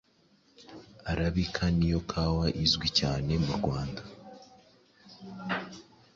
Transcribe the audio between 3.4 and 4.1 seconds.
mu Rwanda